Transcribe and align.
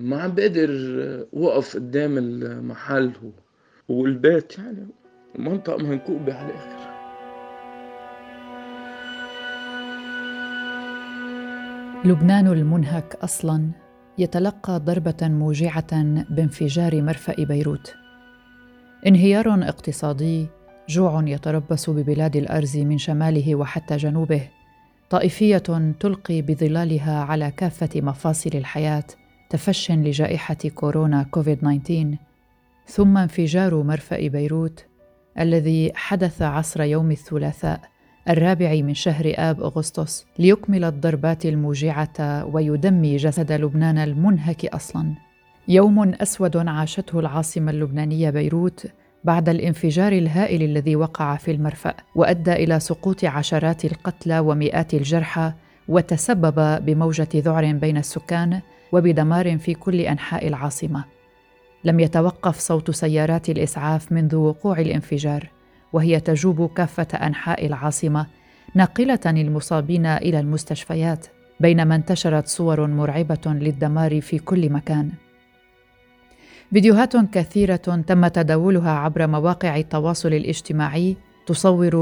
ما 0.00 0.22
عم 0.22 0.34
بقدر 0.34 0.70
وقف 1.32 1.76
قدام 1.76 2.18
المحل 2.18 3.12
والبيت 3.88 4.58
يعني 4.58 4.86
المنطقة 5.38 5.76
منكوبة 5.76 6.34
على 6.34 6.48
الآخر 6.48 6.90
لبنان 12.04 12.46
المنهك 12.46 13.16
أصلا 13.22 13.70
يتلقى 14.18 14.80
ضربة 14.80 15.28
موجعة 15.28 16.02
بانفجار 16.34 17.02
مرفأ 17.02 17.44
بيروت. 17.44 17.94
انهيار 19.06 19.68
اقتصادي 19.68 20.46
جوع 20.88 21.22
يتربص 21.26 21.90
ببلاد 21.90 22.36
الأرز 22.36 22.76
من 22.76 22.98
شماله 22.98 23.54
وحتى 23.54 23.96
جنوبه. 23.96 24.48
طائفية 25.10 25.92
تلقي 26.00 26.42
بظلالها 26.42 27.22
على 27.24 27.50
كافة 27.50 28.00
مفاصل 28.00 28.50
الحياة 28.54 29.04
تفش 29.50 29.90
لجائحة 29.90 30.56
كورونا 30.74 31.22
كوفيد 31.22 31.58
19 31.58 32.16
ثم 32.86 33.18
انفجار 33.18 33.82
مرفأ 33.82 34.28
بيروت 34.28 34.84
الذي 35.38 35.92
حدث 35.94 36.42
عصر 36.42 36.82
يوم 36.82 37.10
الثلاثاء 37.10 37.80
الرابع 38.28 38.74
من 38.74 38.94
شهر 38.94 39.32
آب 39.36 39.60
أغسطس 39.60 40.26
ليكمل 40.38 40.84
الضربات 40.84 41.46
الموجعة 41.46 42.44
ويدمي 42.44 43.16
جسد 43.16 43.52
لبنان 43.52 43.98
المنهك 43.98 44.66
أصلاً. 44.66 45.14
يوم 45.68 46.14
أسود 46.14 46.56
عاشته 46.56 47.18
العاصمة 47.20 47.70
اللبنانية 47.70 48.30
بيروت 48.30 48.86
بعد 49.24 49.48
الانفجار 49.48 50.12
الهائل 50.12 50.62
الذي 50.62 50.96
وقع 50.96 51.36
في 51.36 51.50
المرفأ 51.50 51.94
وأدى 52.14 52.52
إلى 52.52 52.80
سقوط 52.80 53.24
عشرات 53.24 53.84
القتلى 53.84 54.38
ومئات 54.38 54.94
الجرحى 54.94 55.52
وتسبب 55.88 56.84
بموجة 56.84 57.28
ذعر 57.34 57.72
بين 57.72 57.96
السكان 57.96 58.60
وبدمار 58.92 59.58
في 59.58 59.74
كل 59.74 60.00
أنحاء 60.00 60.48
العاصمة. 60.48 61.04
لم 61.84 62.00
يتوقف 62.00 62.58
صوت 62.58 62.90
سيارات 62.90 63.48
الإسعاف 63.50 64.12
منذ 64.12 64.36
وقوع 64.36 64.78
الانفجار. 64.78 65.50
وهي 65.92 66.20
تجوب 66.20 66.70
كافة 66.74 67.06
أنحاء 67.26 67.66
العاصمة 67.66 68.26
ناقلة 68.74 69.20
المصابين 69.26 70.06
إلى 70.06 70.40
المستشفيات 70.40 71.26
بينما 71.60 71.94
انتشرت 71.94 72.46
صور 72.46 72.86
مرعبة 72.86 73.40
للدمار 73.46 74.20
في 74.20 74.38
كل 74.38 74.72
مكان 74.72 75.10
فيديوهات 76.72 77.16
كثيرة 77.16 77.76
تم 77.76 78.26
تداولها 78.26 78.90
عبر 78.90 79.26
مواقع 79.26 79.76
التواصل 79.76 80.28
الاجتماعي 80.28 81.16
تصور 81.46 81.96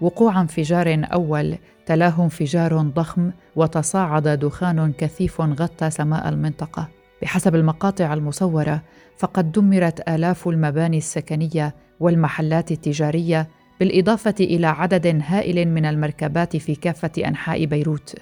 وقوع 0.00 0.40
انفجار 0.40 1.06
أول 1.12 1.54
تلاه 1.92 2.24
انفجار 2.24 2.78
ضخم 2.78 3.30
وتصاعد 3.56 4.28
دخان 4.28 4.92
كثيف 4.98 5.40
غطى 5.40 5.90
سماء 5.90 6.28
المنطقة. 6.28 6.88
بحسب 7.22 7.54
المقاطع 7.54 8.14
المصورة 8.14 8.82
فقد 9.18 9.52
دمرت 9.52 10.08
آلاف 10.08 10.48
المباني 10.48 10.98
السكنية 10.98 11.74
والمحلات 12.00 12.72
التجارية 12.72 13.48
بالإضافة 13.80 14.34
إلى 14.40 14.66
عدد 14.66 15.20
هائل 15.24 15.68
من 15.68 15.84
المركبات 15.84 16.56
في 16.56 16.74
كافة 16.74 17.12
أنحاء 17.18 17.64
بيروت. 17.64 18.14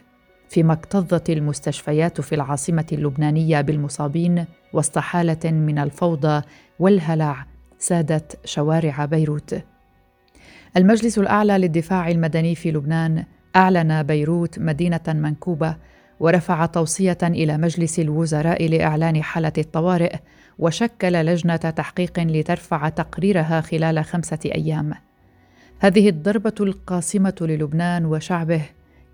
فيما 0.49 0.73
اكتظت 0.73 1.31
المستشفيات 1.31 2.21
في 2.21 2.35
العاصمة 2.35 2.87
اللبنانية 2.93 3.61
بالمصابين 3.61 4.45
وسط 4.73 4.99
حاله 4.99 5.51
من 5.51 5.79
الفوضى 5.79 6.43
والهلع 6.79 7.47
سادت 7.79 8.39
شوارع 8.45 9.05
بيروت. 9.05 9.63
المجلس 10.77 11.19
الأعلى 11.19 11.59
للدفاع 11.59 12.11
المدني 12.11 12.55
في 12.55 12.71
لبنان 12.71 13.25
أعلن 13.57 14.03
بيروت 14.03 14.59
مدينة 14.59 15.01
منكوبة 15.09 15.77
ورفع 16.21 16.67
توصية 16.67 17.19
إلى 17.23 17.59
مجلس 17.59 17.99
الوزراء 17.99 18.69
لإعلان 18.69 19.23
حالة 19.23 19.53
الطوارئ 19.59 20.17
وشكل 20.59 21.13
لجنة 21.13 21.57
تحقيق 21.57 22.19
لترفع 22.19 22.89
تقريرها 22.89 23.61
خلال 23.61 24.05
خمسة 24.05 24.39
أيام. 24.45 24.93
هذه 25.79 26.09
الضربة 26.09 26.55
القاصمه 26.61 27.35
للبنان 27.41 28.07
وشعبه 28.07 28.63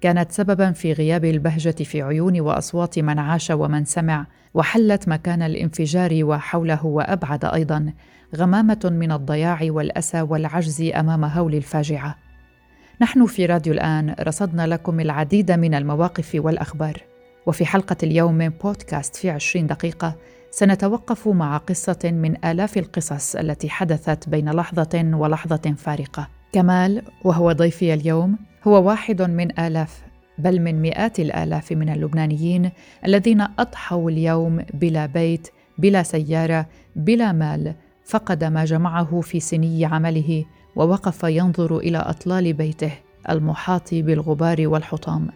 كانت 0.00 0.32
سببا 0.32 0.72
في 0.72 0.92
غياب 0.92 1.24
البهجة 1.24 1.84
في 1.84 2.02
عيون 2.02 2.40
وأصوات 2.40 2.98
من 2.98 3.18
عاش 3.18 3.50
ومن 3.50 3.84
سمع 3.84 4.26
وحلت 4.54 5.08
مكان 5.08 5.42
الانفجار 5.42 6.24
وحوله 6.24 6.86
وأبعد 6.86 7.44
أيضا 7.44 7.92
غمامة 8.36 8.90
من 8.92 9.12
الضياع 9.12 9.58
والأسى 9.62 10.20
والعجز 10.20 10.90
أمام 10.94 11.24
هول 11.24 11.54
الفاجعة. 11.54 12.25
نحن 13.00 13.26
في 13.26 13.46
راديو 13.46 13.72
الآن 13.72 14.14
رصدنا 14.20 14.66
لكم 14.66 15.00
العديد 15.00 15.52
من 15.52 15.74
المواقف 15.74 16.32
والأخبار 16.34 17.02
وفي 17.46 17.66
حلقة 17.66 17.96
اليوم 18.02 18.34
من 18.34 18.48
بودكاست 18.48 19.16
في 19.16 19.30
عشرين 19.30 19.66
دقيقة 19.66 20.16
سنتوقف 20.50 21.28
مع 21.28 21.56
قصة 21.56 21.98
من 22.04 22.44
آلاف 22.44 22.78
القصص 22.78 23.36
التي 23.36 23.70
حدثت 23.70 24.28
بين 24.28 24.50
لحظة 24.50 25.10
ولحظة 25.14 25.74
فارقة. 25.76 26.28
كمال 26.52 27.02
وهو 27.24 27.52
ضيفي 27.52 27.94
اليوم 27.94 28.38
هو 28.64 28.88
واحد 28.88 29.22
من 29.22 29.60
آلاف 29.60 30.02
بل 30.38 30.60
من 30.60 30.82
مئات 30.82 31.20
الآلاف 31.20 31.72
من 31.72 31.88
اللبنانيين 31.88 32.70
الذين 33.06 33.40
أضحوا 33.40 34.10
اليوم 34.10 34.64
بلا 34.74 35.06
بيت، 35.06 35.48
بلا 35.78 36.02
سيارة، 36.02 36.66
بلا 36.96 37.32
مال، 37.32 37.74
فقد 38.04 38.44
ما 38.44 38.64
جمعه 38.64 39.20
في 39.20 39.40
سني 39.40 39.84
عمله 39.84 40.44
ووقف 40.76 41.22
ينظر 41.24 41.78
إلى 41.78 41.98
أطلال 41.98 42.52
بيته 42.52 42.92
المحاط 43.30 43.94
بالغبار 43.94 44.68
والحطام. 44.68 45.28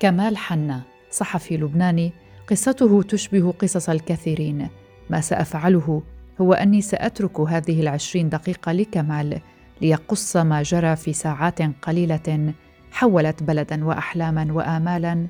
كمال 0.00 0.36
حنا 0.36 0.82
صحفي 1.10 1.56
لبناني 1.56 2.12
قصته 2.50 3.02
تشبه 3.02 3.52
قصص 3.52 3.88
الكثيرين 3.90 4.68
ما 5.10 5.20
سأفعله 5.20 6.02
هو 6.40 6.52
أني 6.52 6.80
سأترك 6.80 7.40
هذه 7.40 7.80
العشرين 7.80 8.28
دقيقة 8.28 8.72
لكمال 8.72 9.40
ليقص 9.80 10.36
ما 10.36 10.62
جرى 10.62 10.96
في 10.96 11.12
ساعات 11.12 11.62
قليلة 11.62 12.54
حولت 12.90 13.42
بلدا 13.42 13.84
واحلاما 13.84 14.52
وامالا 14.52 15.26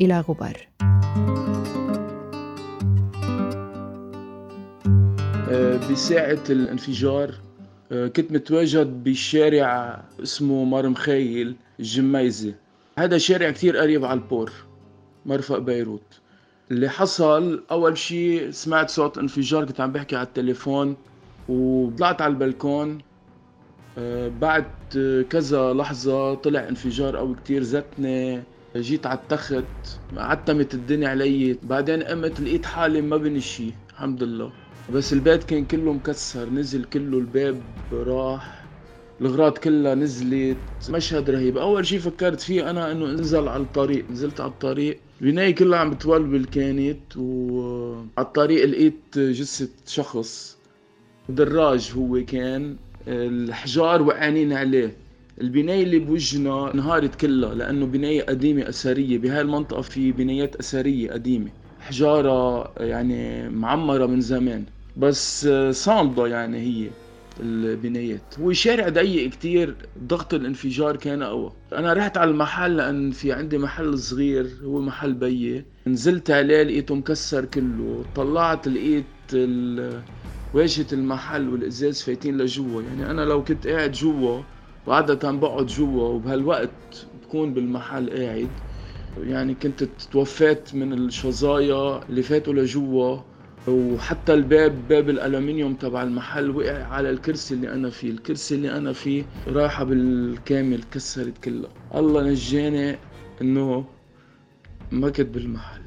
إلى 0.00 0.20
غبار 0.20 0.68
آه، 5.50 5.90
بساعة 5.90 6.44
الانفجار 6.50 7.45
كنت 7.90 8.32
متواجد 8.32 9.04
بشارع 9.04 10.04
اسمه 10.22 10.64
مرمخيل 10.64 11.56
الجميزة. 11.80 12.54
هذا 12.98 13.18
شارع 13.18 13.50
كتير 13.50 13.76
قريب 13.76 14.04
على 14.04 14.20
البور 14.20 14.52
مرفق 15.26 15.58
بيروت. 15.58 16.20
اللي 16.70 16.88
حصل 16.88 17.64
أول 17.70 17.98
شيء 17.98 18.50
سمعت 18.50 18.90
صوت 18.90 19.18
انفجار 19.18 19.64
كنت 19.64 19.80
عم 19.80 19.92
بحكي 19.92 20.16
على 20.16 20.26
التليفون 20.26 20.96
وطلعت 21.48 22.22
على 22.22 22.30
البلكون. 22.32 22.98
آه، 23.98 24.28
بعد 24.28 24.64
كذا 25.30 25.72
لحظة 25.72 26.34
طلع 26.34 26.68
انفجار 26.68 27.16
قوي 27.16 27.34
كتير 27.34 27.62
زتني. 27.62 28.42
جيت 28.76 29.06
على 29.06 29.18
التخت 29.18 29.64
عتمت 30.16 30.74
الدنيا 30.74 31.08
علي. 31.08 31.58
بعدين 31.62 32.02
قمت 32.02 32.40
لقيت 32.40 32.66
حالي 32.66 33.00
ما 33.00 33.16
بني 33.16 33.40
شيء 33.40 33.74
الحمد 33.90 34.22
لله. 34.22 34.52
بس 34.88 35.12
البيت 35.12 35.44
كان 35.44 35.64
كله 35.64 35.92
مكسر 35.92 36.50
نزل 36.50 36.84
كله 36.84 37.18
الباب 37.18 37.62
راح. 37.92 38.66
الاغراض 39.20 39.58
كلها 39.58 39.94
نزلت. 39.94 40.58
مشهد 40.90 41.30
رهيب. 41.30 41.58
أول 41.58 41.86
شيء 41.86 41.98
فكرت 41.98 42.40
فيه 42.40 42.70
أنا 42.70 42.92
إنه 42.92 43.04
انزل 43.04 43.48
على 43.48 43.62
الطريق. 43.62 44.10
نزلت 44.10 44.40
على 44.40 44.50
الطريق. 44.50 45.00
البناية 45.20 45.54
كلها 45.54 45.78
عم 45.78 45.90
بتولول 45.90 46.44
كانت 46.44 47.16
وعلى 47.16 48.08
الطريق 48.18 48.64
لقيت 48.64 49.18
جثة 49.18 49.68
شخص. 49.86 50.58
دراج 51.28 51.92
هو 51.96 52.24
كان. 52.24 52.76
الحجار 53.08 54.02
وقعانين 54.02 54.52
عليه. 54.52 54.96
البناية 55.40 55.82
اللي 55.82 55.98
بوجهنا 55.98 56.74
انهارت 56.74 57.14
كلها 57.14 57.54
لأنه 57.54 57.86
بناية 57.86 58.22
قديمة 58.22 58.68
أثرية. 58.68 59.18
بهاي 59.18 59.40
المنطقة 59.40 59.80
في 59.82 60.12
بنايات 60.12 60.56
أثرية 60.56 61.10
قديمة. 61.12 61.50
حجارة 61.78 62.72
يعني 62.82 63.48
معمرة 63.48 64.06
من 64.06 64.20
زمان. 64.20 64.64
بس 64.96 65.48
صامدة 65.70 66.26
يعني 66.26 66.58
هي 66.58 66.90
البنايات 67.40 68.34
هو 68.38 68.52
شارع 68.52 68.88
ضيق 68.88 69.30
كتير 69.30 69.76
ضغط 69.98 70.34
الانفجار 70.34 70.96
كان 70.96 71.22
قوى 71.22 71.52
أنا 71.72 71.92
رحت 71.92 72.16
على 72.16 72.30
المحل 72.30 72.76
لأن 72.76 73.10
في 73.10 73.32
عندي 73.32 73.58
محل 73.58 73.98
صغير 73.98 74.50
هو 74.64 74.80
محل 74.80 75.12
بيي 75.14 75.64
نزلت 75.86 76.30
عليه 76.30 76.62
لقيته 76.62 76.94
مكسر 76.94 77.44
كله. 77.44 78.06
طلعت 78.14 78.68
لقيت 78.68 79.06
واجهة 80.52 80.86
المحل 80.92 81.48
والإزاز 81.48 82.02
فايتين 82.02 82.38
لجوا. 82.38 82.82
يعني 82.82 83.10
أنا 83.10 83.22
لو 83.22 83.44
كنت 83.44 83.66
قاعد 83.66 83.92
جوا 83.92 84.42
وعادة 84.86 85.30
بقعد 85.30 85.66
جوا 85.66 86.08
وبهالوقت 86.08 87.06
بكون 87.22 87.54
بالمحل 87.54 88.10
قاعد. 88.10 88.60
يعني 89.16 89.54
كنت 89.54 89.84
توفيت 89.84 90.74
من 90.74 90.92
الشظايا 90.92 92.08
اللي 92.08 92.22
فاتوا 92.22 92.54
لجوا. 92.54 93.18
وحتى 93.68 94.34
الباب 94.34 94.88
باب 94.88 95.10
الألومنيوم 95.10 95.74
تبع 95.74 96.02
المحل 96.02 96.50
وقع 96.50 96.84
على 96.84 97.10
الكرسي 97.10 97.54
اللي 97.54 97.72
أنا 97.72 97.90
فيه. 97.90 98.10
الكرسي 98.10 98.54
اللي 98.54 98.76
أنا 98.76 98.92
فيه 98.92 99.24
راحه 99.48 99.84
بالكامل 99.84 100.82
كسرت 100.92 101.38
كلها 101.44 101.70
الله 101.94 102.22
نجاني 102.22 102.96
إنه 103.42 103.84
ما 104.92 105.10
كنت 105.10 105.20
بالمحل. 105.34 105.82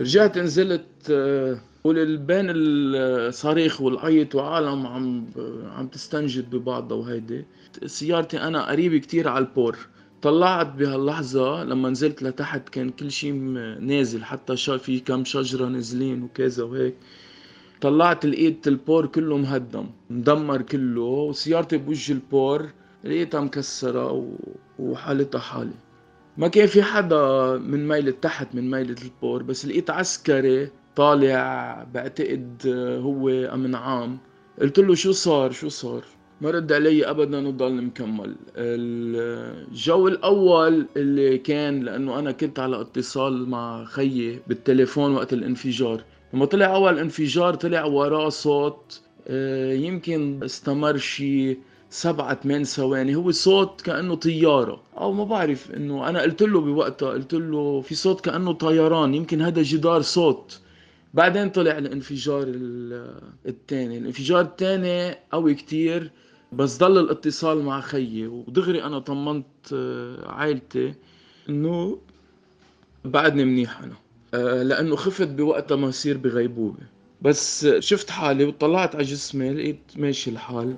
رجعت 0.00 0.38
نزلت 0.38 0.86
آه، 1.10 1.58
بين 1.96 2.46
الصريخ 2.50 3.80
والعيط 3.80 4.34
وعالم 4.34 4.86
عم 4.86 5.26
عم 5.76 5.88
تستنجد 5.88 6.50
ببعضها 6.50 6.98
وهيدي. 6.98 7.44
سيارتي 7.86 8.40
أنا 8.40 8.70
قريب 8.70 8.96
كتير 8.96 9.28
على 9.28 9.44
ال 9.44 9.49
port. 9.49 9.76
طلعت 10.22 10.72
بهاللحظة 10.72 11.64
لما 11.64 11.90
نزلت 11.90 12.22
لتحت 12.22 12.68
كان 12.68 12.90
كل 12.90 13.10
شيء 13.10 13.32
نازل 13.80 14.24
حتى 14.24 14.56
في 14.56 15.00
كم 15.00 15.24
شجرة 15.24 15.66
نازلين 15.66 16.22
وكذا 16.22 16.64
وهيك. 16.64 16.94
طلعت 17.80 18.26
لقيت 18.26 18.68
ال 18.68 18.76
port 18.76 19.06
كله 19.06 19.36
مهدم 19.36 19.86
مدمر 20.10 20.62
كله. 20.62 21.02
وسيارتي 21.02 21.76
بوجه 21.76 22.12
ال 22.12 22.23
port 22.23 22.68
لقيتها 23.04 23.40
مكسرة 23.40 24.28
وحالتها 24.78 25.38
حالي 25.38 25.74
ما 26.36 26.48
كان 26.48 26.66
في 26.66 26.82
حدا 26.82 27.56
من 27.58 27.88
ميلة 27.88 28.14
تحت 28.22 28.54
من 28.54 28.70
ميلة 28.70 28.96
البور 29.04 29.42
بس 29.42 29.66
لقيت 29.66 29.90
عسكري 29.90 30.70
طالع 30.98 31.86
بعتقد 31.94 32.62
هو 33.02 33.28
امن 33.28 33.74
عام 33.74 34.18
قلت 34.60 34.78
له 34.78 34.94
شو 34.94 35.12
صار؟ 35.12 35.50
شو 35.52 35.68
صار؟ 35.68 36.02
ما 36.40 36.50
رد 36.50 36.72
علي 36.72 37.10
ابدا 37.10 37.48
وضل 37.48 37.82
مكمل. 37.82 38.36
الجو 38.56 40.08
الأول 40.08 40.86
اللي 40.96 41.38
كان 41.38 41.80
لأنه 41.80 42.18
أنا 42.18 42.32
كنت 42.32 42.58
على 42.58 42.80
اتصال 42.80 43.48
مع 43.48 43.84
خيي 43.84 44.40
بالتليفون 44.46 45.14
وقت 45.14 45.32
الانفجار. 45.32 46.04
لما 46.34 46.44
طلع 46.44 46.74
أول 46.74 46.98
انفجار 46.98 47.54
طلع 47.54 47.84
وراه 47.84 48.28
صوت 48.28 49.00
آه، 49.28 49.72
يمكن 49.72 50.40
استمر 50.44 50.96
شي 50.96 51.58
سبعة 51.90 52.34
ثمان 52.34 52.64
ثواني. 52.64 53.14
هو 53.14 53.30
صوت 53.30 53.80
كأنه 53.80 54.14
طيارة. 54.14 54.82
أو 54.98 55.12
ما 55.12 55.24
بعرف 55.24 55.70
إنه 55.70 56.08
أنا 56.08 56.22
قلت 56.22 56.42
له 56.42 56.60
بوقتها 56.60 57.10
قلت 57.10 57.34
له 57.34 57.80
في 57.80 57.94
صوت 57.94 58.20
كأنه 58.20 58.52
طيران. 58.52 59.14
يمكن 59.14 59.42
هذا 59.42 59.62
جدار 59.62 60.02
صوت. 60.02 60.60
بعدين 61.18 61.50
طلع 61.50 61.78
الانفجار 61.78 62.44
الثاني 63.46 63.98
الانفجار 63.98 64.40
الثاني 64.40 65.14
قوي 65.32 65.54
كتير 65.54 66.10
بس 66.52 66.78
ضل 66.78 66.98
الاتصال 66.98 67.62
مع 67.62 67.80
خيي. 67.80 68.26
ودغري 68.26 68.84
أنا 68.84 68.98
طمنت 68.98 69.46
آه، 69.72 70.28
عائلتي 70.32 70.94
إنه 71.48 71.98
بعدني 73.04 73.44
منيح 73.44 73.82
أنا. 73.82 73.94
آه، 74.34 74.62
لأنه 74.62 74.96
خفت 74.96 75.28
بوقتها 75.28 75.76
ما 75.76 75.88
يصير 75.88 76.16
بغيبوبة. 76.16 76.82
بس 77.22 77.66
شفت 77.78 78.10
حالي 78.10 78.44
وطلعت 78.44 78.94
على 78.94 79.04
جسمي 79.04 79.50
لقيت 79.50 79.80
ماشي 79.96 80.30
الحال. 80.30 80.74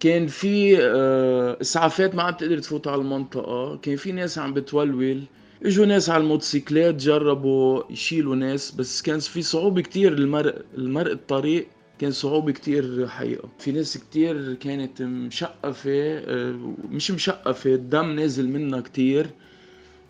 كان 0.00 0.26
في 0.26 0.78
آه، 0.80 1.58
إسعافات 1.60 2.14
ما 2.14 2.22
عم 2.22 2.34
تقدر 2.34 2.58
تفوت 2.58 2.88
على 2.88 3.00
المنطقة. 3.00 3.76
كان 3.76 3.96
في 3.96 4.12
ناس 4.12 4.38
عم 4.38 4.54
بتولول. 4.54 5.22
اجوا 5.64 5.86
ناس 5.86 6.10
على 6.10 6.22
الموتوسيكلات 6.22 6.94
جربوا 6.94 7.82
يشيلوا 7.92 8.36
ناس 8.36 8.70
بس 8.70 9.02
كان 9.02 9.18
في 9.18 9.42
صعوبة 9.42 9.82
كتير 9.82 10.12
المرق 10.12 10.62
المرق 10.78 11.10
الطريق 11.10 11.66
كان 11.98 12.10
صعوبة 12.10 12.52
كتير 12.52 13.08
حقيقة. 13.08 13.48
في 13.58 13.72
ناس 13.72 13.98
كتير 13.98 14.54
كانت 14.54 15.02
مشقفة 15.02 15.90
آه، 16.18 16.74
مش 16.90 17.10
مشقفة 17.10 17.74
الدم 17.74 18.10
نازل 18.12 18.48
منها 18.48 18.80
كتير. 18.80 19.26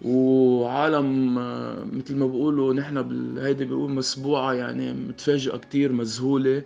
وعالم 0.02 1.38
آه، 1.38 1.84
مثل 1.92 2.16
ما 2.16 2.26
بيقولوا 2.26 2.74
نحن 2.74 3.02
بالهيدي 3.02 3.64
بيقول 3.64 3.90
مسبوعة 3.90 4.52
يعني 4.54 4.92
متفاجئة 4.92 5.56
كتير 5.56 5.92
مذهولة. 5.92 6.62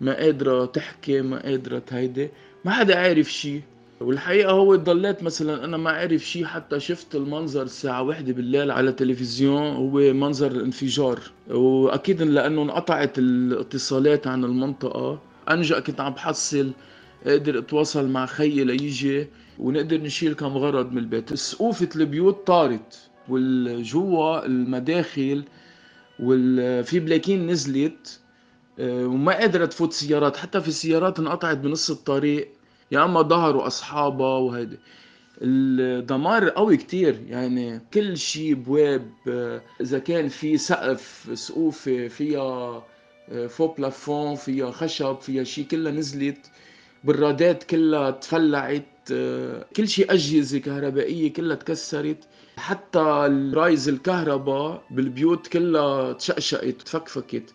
ما 0.00 0.14
قادرة 0.16 0.64
تحكي 0.64 1.22
ما 1.22 1.42
قادرة 1.42 1.78
تهيدي. 1.78 2.28
ما 2.64 2.70
حدا 2.72 2.98
عارف 2.98 3.32
شي. 3.32 3.60
والحقيقة 4.04 4.52
هو 4.52 4.76
ضليت 4.76 5.22
مثلا 5.22 5.64
أنا 5.64 5.76
ما 5.76 5.90
أعرف 5.90 6.22
شيء 6.22 6.44
حتى 6.44 6.80
شفت 6.80 7.14
المنظر 7.14 7.62
الساعة 7.62 8.02
واحدة 8.02 8.32
بالليل 8.32 8.70
على 8.70 8.90
التلفزيون 8.90 9.62
هو 9.62 10.12
منظر 10.12 10.50
الانفجار 10.50 11.20
وأكيد 11.50 12.22
لأنه 12.22 12.62
انقطعت 12.62 13.18
الاتصالات 13.18 14.26
عن 14.26 14.44
المنطقة. 14.44 15.20
أنجأ 15.50 15.80
كنت 15.80 16.00
عم 16.00 16.12
بحصل 16.12 16.70
أقدر 17.26 17.58
أتواصل 17.58 18.08
مع 18.08 18.26
خيي 18.26 18.64
ليجي 18.64 19.28
ونقدر 19.58 20.00
نشيل 20.00 20.34
كم 20.34 20.46
غرض 20.46 20.92
من 20.92 20.98
البيت. 20.98 21.34
سقوفة 21.34 21.88
البيوت 21.96 22.46
طارت 22.46 22.98
والجوا 23.28 24.46
المداخل 24.46 25.44
وفي 26.20 27.00
بلاكين 27.00 27.46
نزلت 27.46 28.20
آه، 28.78 29.06
وما 29.06 29.40
قدرت 29.42 29.72
تفوت 29.72 29.92
سيارات. 29.92 30.36
حتى 30.36 30.60
في 30.60 30.70
سيارات 30.70 31.18
انقطعت 31.18 31.56
بنص 31.56 31.90
الطريق. 31.90 32.48
يا 32.94 33.04
أما 33.04 33.22
ظهروا 33.22 33.66
اصحابها 33.66 34.38
وهيدي 34.38 34.78
الدمار 35.42 36.48
قوي 36.48 36.76
كتير 36.76 37.20
يعني 37.28 37.80
كل 37.94 38.16
شيء 38.16 38.54
بواب 38.54 39.10
إذا 39.80 39.98
كان 39.98 40.28
في 40.28 40.58
سقف 40.58 41.30
سقوف 41.34 41.88
فيها 41.88 42.82
فوق 43.48 43.76
plafond 43.76 44.34
فيها 44.34 44.70
خشب 44.70 45.20
فيها 45.20 45.44
شيء 45.44 45.64
كلها 45.64 45.92
نزلت. 45.92 46.50
برادات 47.04 47.62
كلها 47.62 48.10
تفلعت 48.10 49.08
كل 49.76 49.88
شيء 49.88 50.12
أجهزة 50.12 50.58
كهربائية 50.58 51.32
كلها 51.32 51.56
تكسرت. 51.56 52.24
حتى 52.56 52.98
رايز 53.54 53.88
الكهرباء 53.88 54.82
بالبيوت 54.90 55.46
كلها 55.46 56.12
تشقشقت 56.12 56.64
وتفكفكت 56.80 57.54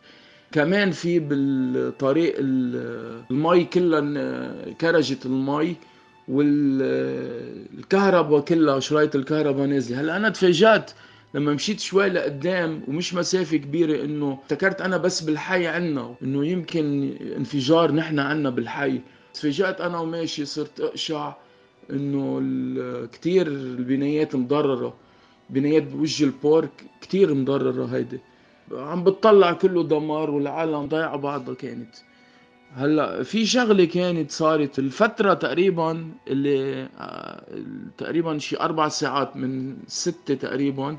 كمان 0.51 0.91
في 0.91 1.19
بالطريق 1.19 2.35
المي 2.39 3.65
كلها 3.65 4.55
كرجت 4.81 5.25
المي 5.25 5.75
والكهرباء 6.27 8.41
كلها 8.41 8.79
شرايط 8.79 9.15
الكهرباء 9.15 9.67
نازلة. 9.67 10.01
هلأ 10.01 10.17
أنا 10.17 10.29
تفاجأت 10.29 10.91
لما 11.33 11.53
مشيت 11.53 11.79
شوي 11.79 12.09
لقدام 12.09 12.81
ومش 12.87 13.13
مسافة 13.13 13.57
كبيرة 13.57 14.05
إنه 14.05 14.39
افتكرت 14.43 14.81
أنا 14.81 14.97
بس 14.97 15.21
بالحي 15.21 15.67
عنا 15.67 16.15
إنه 16.23 16.45
يمكن 16.45 17.15
انفجار 17.37 17.91
نحن 17.91 18.19
عنا 18.19 18.49
بالحي. 18.49 19.01
تفاجأت 19.33 19.81
أنا 19.81 19.99
وماشي 19.99 20.45
صرت 20.45 20.79
أقشع 20.79 21.33
إنه 21.91 22.39
كثير 23.11 23.47
البنايات 23.47 24.35
مضررة 24.35 24.93
بنايات 25.49 25.83
بوجه 25.83 26.23
البورك 26.23 26.71
كثير 27.01 27.33
مضررة 27.33 27.85
هيدي. 27.85 28.19
عم 28.73 29.03
بتطلع 29.03 29.53
كله 29.53 29.83
دمار 29.83 30.31
والعالم 30.31 30.85
ضايعه 30.85 31.15
بعضها 31.17 31.53
كانت. 31.53 31.95
هلا 32.75 33.23
في 33.23 33.45
شغلة 33.45 33.85
كانت 33.85 34.31
صارت 34.31 34.79
الفترة 34.79 35.33
تقريبا 35.33 36.07
اللي 36.27 36.89
آه، 36.99 37.43
تقريبا 37.97 38.37
شي 38.37 38.59
أربع 38.59 38.87
ساعات 38.87 39.37
من 39.37 39.77
ستة 39.87 40.35
تقريبا 40.35 40.97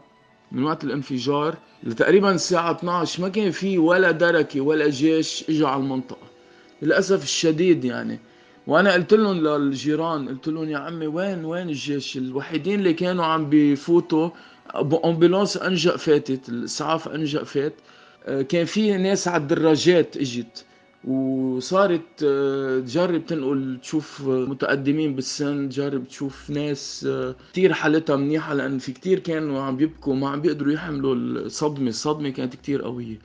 من 0.53 0.63
وقت 0.65 0.85
الانفجار 0.85 1.57
لتقريبا 1.85 2.31
الساعة 2.31 2.71
12 2.71 3.23
ما 3.23 3.29
كان 3.29 3.51
في 3.51 3.79
ولا 3.79 4.11
دركة 4.11 4.61
ولا 4.61 4.89
جيش 4.89 5.45
اجى 5.51 5.67
على 5.67 5.83
المنطقة 5.83 6.27
للأسف 6.83 7.23
الشديد 7.23 7.85
يعني. 7.85 8.19
وأنا 8.67 8.93
قلت 8.93 9.15
لهم 9.15 9.37
للجيران 9.37 10.29
قلت 10.29 10.49
لهم 10.49 10.69
يا 10.69 10.79
عمي 10.79 11.07
وين 11.07 11.45
وين 11.45 11.69
الجيش؟ 11.69 12.17
الوحيدين 12.17 12.79
اللي 12.79 12.93
كانوا 12.93 13.25
عم 13.25 13.47
بفوتوا 13.51 14.31
أمبولانس 15.05 15.57
أنجأ 15.57 15.97
فاتت 15.97 16.49
الاسعاف 16.49 17.09
أنجأ 17.09 17.45
فات. 17.45 17.75
آه، 18.27 18.43
كان 18.43 18.65
في 18.65 18.97
ناس 18.97 19.29
على 19.29 19.43
الدراجات 19.43 20.17
إجت 20.17 20.65
وصارت 21.05 22.23
آه، 22.25 22.81
تجرب 22.81 23.27
تنقل 23.27 23.79
تشوف 23.83 24.23
متقدمين 24.27 25.15
بالسن 25.15 25.69
تجرب 25.69 26.09
تشوف 26.09 26.51
ناس 26.51 27.07
آه، 27.11 27.35
كتير 27.53 27.73
حالتها 27.73 28.17
منيحة 28.17 28.55
لأن 28.55 28.79
في 28.79 28.93
كتير 28.93 29.19
كانوا 29.19 29.63
عم 29.63 29.81
يبكوا 29.81 30.15
ما 30.15 30.29
عم 30.29 30.41
بيقدروا 30.41 30.73
يحملوا 30.73 31.15
الصدمة. 31.15 31.89
الصدمة 31.89 32.31
كانت 32.31 32.55
كتير 32.55 32.83
قوية. 32.83 33.19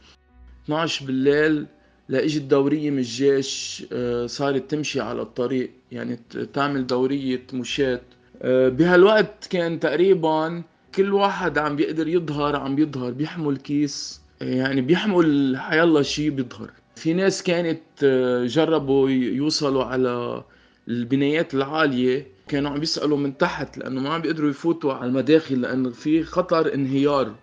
12 0.65 1.05
بالليل 1.05 1.65
لاجت 2.09 2.41
دورية 2.41 2.89
من 2.91 2.97
الجيش 2.97 3.85
صارت 4.25 4.71
تمشي 4.71 5.01
على 5.01 5.21
الطريق 5.21 5.71
يعني 5.91 6.19
تعمل 6.53 6.87
دورية 6.87 7.43
مشاة. 7.53 8.01
بهالوقت 8.43 9.47
كان 9.49 9.79
تقريبا 9.79 10.63
كل 10.95 11.13
واحد 11.13 11.57
عم 11.57 11.75
بيقدر 11.75 12.07
يظهر 12.07 12.55
عم 12.55 12.75
بيظهر 12.75 13.11
بيحمل 13.11 13.57
كيس. 13.57 14.21
يعني 14.41 14.81
بيحمل 14.81 15.57
حيالله 15.57 16.01
شيء 16.01 16.29
بيظهر. 16.29 16.69
في 16.95 17.13
ناس 17.13 17.43
كانت 17.43 17.81
آه، 18.03 18.45
جربوا 18.45 19.09
يوصلوا 19.09 19.83
على 19.83 20.43
البنايات 20.87 21.53
العالية 21.53 22.27
كانوا 22.47 22.71
عم 22.71 22.79
بيسألوا 22.79 23.17
من 23.17 23.37
تحت 23.37 23.77
لأنه 23.77 24.01
ما 24.01 24.09
عم 24.09 24.21
بيقدروا 24.21 24.49
يفوتوا 24.49 24.93
على 24.93 25.05
المداخل 25.05 25.61
لأنه 25.61 25.89
في 25.89 26.23
خطر 26.23 26.73
انهيار. 26.73 27.35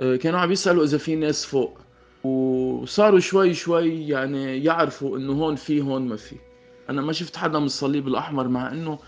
آه، 0.00 0.16
كانوا 0.16 0.38
عم 0.40 0.48
بيسألوا 0.48 0.84
إذا 0.84 0.98
في 0.98 1.16
ناس 1.16 1.44
فوق. 1.44 1.78
وصاروا 2.24 3.20
شوي 3.20 3.54
شوي 3.54 4.08
يعني 4.08 4.64
يعرفوا 4.64 5.18
إنه 5.18 5.32
هون 5.32 5.56
في 5.56 5.80
هون 5.80 6.08
ما 6.08 6.16
في. 6.16 6.36
أنا 6.90 7.02
ما 7.02 7.12
شفت 7.12 7.36
حدا 7.36 7.58
من 7.58 7.64
الصليب 7.66 8.08
الأحمر 8.08 8.48
مع 8.48 8.72
إنه 8.72 8.98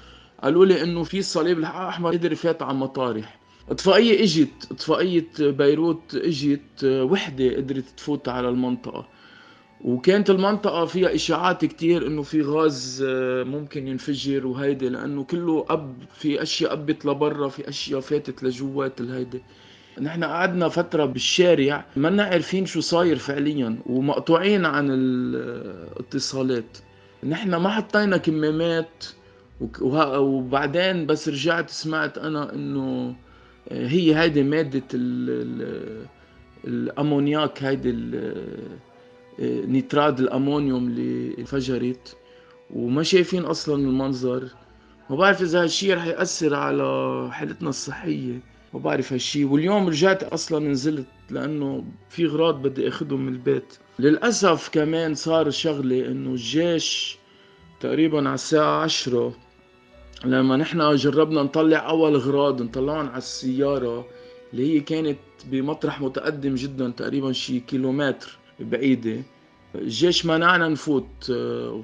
قالوا 0.42 0.66
لي 0.66 0.82
إنه 0.82 1.02
في 1.02 1.18
الصليب 1.18 1.58
الأحمر 1.58 2.12
قدر 2.12 2.32
يفات 2.32 2.62
على 2.62 2.72
المطارح. 2.72 3.43
اطفائية 3.70 4.22
اجت 4.22 4.68
اطفائية 4.70 5.28
بيروت 5.40 6.14
اجت 6.14 6.84
وحدة 6.84 7.56
قدرت 7.56 7.84
تفوت 7.96 8.28
على 8.28 8.48
المنطقة. 8.48 9.08
وكانت 9.84 10.30
المنطقة 10.30 10.84
فيها 10.84 11.14
إشاعات 11.14 11.64
كتير 11.64 12.06
إنه 12.06 12.22
في 12.22 12.42
غاز 12.42 13.04
آه، 13.08 13.42
ممكن 13.44 13.88
ينفجر 13.88 14.46
وهيدي 14.46 14.88
لأنه 14.88 15.24
كله 15.24 15.66
أب 15.68 15.94
في 16.14 16.42
أشياء 16.42 16.72
أبت 16.72 17.06
لبرا 17.06 17.48
في 17.48 17.68
أشياء 17.68 18.00
فاتت 18.00 18.42
لجوات 18.42 19.00
الهيدي. 19.00 19.42
نحن 20.00 20.24
قعدنا 20.24 20.68
فترة 20.68 21.04
بالشارع 21.04 21.84
ما 21.96 22.22
عارفين 22.24 22.66
شو 22.66 22.80
صاير 22.80 23.16
فعليا 23.16 23.78
ومقطوعين 23.86 24.66
عن 24.66 24.86
الاتصالات 24.90 26.78
نحن 27.24 27.54
ما 27.54 27.68
حطينا 27.68 28.16
كمامات 28.16 29.04
وبعدين 29.80 31.06
بس 31.06 31.28
رجعت 31.28 31.70
سمعت 31.70 32.18
أنا 32.18 32.52
إنه 32.54 33.14
هي 33.70 34.14
هيدي 34.16 34.42
مادة 34.42 34.82
الأمونياك 36.64 37.62
هيدي 37.62 38.20
نيتراد 39.40 40.20
الأمونيوم 40.20 40.86
اللي 40.86 41.38
انفجرت. 41.38 42.16
وما 42.70 43.02
شايفين 43.02 43.44
أصلا 43.44 43.74
المنظر. 43.74 44.48
ما 45.10 45.16
بعرف 45.16 45.42
إذا 45.42 45.62
هالشي 45.62 45.94
رح 45.94 46.06
يأثر 46.06 46.54
على 46.54 47.28
حالتنا 47.32 47.68
الصحية. 47.68 48.40
ما 48.74 48.80
بعرف 48.80 49.12
هالشي. 49.12 49.44
واليوم 49.44 49.88
رجعت 49.88 50.22
أصلا 50.22 50.68
نزلت 50.68 51.06
لأنه 51.30 51.84
في 52.08 52.26
اغراض 52.26 52.62
بدي 52.62 52.88
اخذهم 52.88 53.26
من 53.26 53.32
البيت. 53.32 53.74
للأسف 53.98 54.68
كمان 54.68 55.14
صار 55.14 55.50
شغلة 55.50 56.06
إنه 56.06 56.30
الجيش 56.30 57.18
تقريبا 57.80 58.18
على 58.18 58.34
الساعة 58.34 58.82
عشرة 58.82 59.34
لما 60.24 60.56
نحن 60.56 60.94
جربنا 60.94 61.42
نطلع 61.42 61.88
أول 61.88 62.14
اغراض 62.14 62.62
نطلعهم 62.62 63.08
على 63.08 63.18
السيارة 63.18 64.06
اللي 64.52 64.74
هي 64.74 64.80
كانت 64.80 65.18
بمطرح 65.50 66.00
متقدم 66.00 66.54
جدا 66.54 66.90
تقريبا 66.90 67.32
شي 67.32 67.60
كيلومتر 67.60 68.38
بعيدة. 68.60 69.22
الجيش 69.74 70.26
منعنا 70.26 70.68
نفوت. 70.68 71.32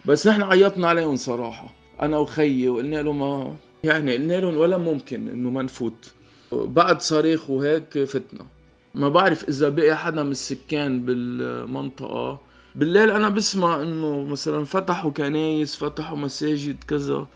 بس 0.07 0.27
نحن 0.27 0.43
عيطنا 0.43 0.89
عليهم 0.89 1.17
صراحة. 1.17 1.75
أنا 2.03 2.19
وخيي 2.19 2.69
وقلنا 2.69 3.03
له 3.03 3.13
ما 3.13 3.57
يعني 3.85 4.13
قلنا 4.13 4.41
لهم 4.41 4.57
ولا 4.57 4.79
ممكن 4.79 5.29
إنه 5.29 5.51
ما 5.51 5.63
نفوت. 5.63 6.13
بعد 6.53 7.01
صريخ 7.01 7.51
وهيك 7.51 8.05
فتنا. 8.05 8.47
ما 8.95 9.09
بعرف 9.09 9.49
إذا 9.49 9.69
بقي 9.69 9.97
حدا 9.97 10.23
من 10.23 10.31
السكان 10.31 11.03
بالمنطقة. 11.03 12.41
بالليل 12.75 13.11
أنا 13.11 13.29
بسمع 13.29 13.83
إنه 13.83 14.25
مثلا 14.25 14.65
فتحوا 14.65 15.11
كنايس 15.11 15.77
فتحوا 15.77 16.17
مساجد 16.17 16.85
كذا. 16.85 17.27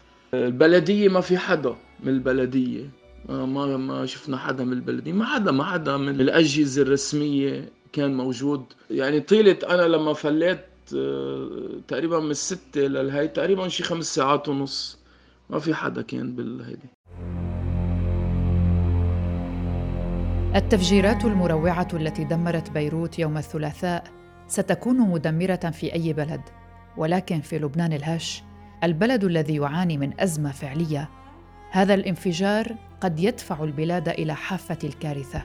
البلدية 0.46 1.08
ما 1.08 1.20
في 1.20 1.38
حدا 1.38 1.76
من 2.00 2.08
البلدية. 2.08 2.90
ما 3.28 3.76
ما 3.76 4.06
شفنا 4.06 4.36
حدا 4.36 4.64
من 4.64 4.72
البلدية. 4.72 5.12
ما 5.12 5.24
حدا 5.24 5.50
ما 5.52 5.64
حدا 5.64 5.96
من 5.96 6.20
الأجهزة 6.20 6.82
الرسمية 6.82 7.68
كان 7.92 8.14
موجود. 8.14 8.64
يعني 8.90 9.20
طيلة 9.20 9.58
أنا 9.70 9.82
لما 9.82 10.12
فليت 10.12 10.64
آه، 10.96 11.48
تقريبا 11.88 12.20
من 12.20 12.30
الستة 12.30 12.80
للهي 12.80 13.28
تقريبا 13.28 13.68
شي 13.68 13.82
خمس 13.82 14.14
ساعات 14.14 14.48
ونص. 14.48 14.98
ما 15.50 15.58
في 15.58 15.74
حدا 15.74 16.02
كان 16.02 16.36
بالهيدي. 16.36 16.88
التفجيرات 20.56 21.24
المروعة 21.24 21.88
التي 21.94 22.24
دمرت 22.24 22.70
بيروت 22.70 23.18
يوم 23.18 23.36
الثلاثاء 23.36 24.04
ستكون 24.48 25.00
مدمرة 25.00 25.70
في 25.72 25.94
أي 25.94 26.12
بلد 26.12 26.40
ولكن 26.96 27.40
في 27.40 27.58
لبنان 27.58 27.92
الهش 27.92 28.42
البلد 28.84 29.24
الذي 29.24 29.54
يعاني 29.56 29.98
من 29.98 30.20
أزمة 30.20 30.52
فعلية. 30.52 31.08
هذا 31.70 31.94
الانفجار 31.94 32.74
قد 33.00 33.20
يدفع 33.20 33.64
البلاد 33.64 34.08
إلى 34.08 34.34
حافة 34.34 34.78
الكارثة. 34.84 35.42